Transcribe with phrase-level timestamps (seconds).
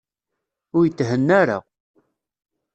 [0.77, 1.57] Ur yethenna ara.